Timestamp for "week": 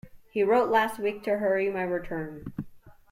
0.97-1.21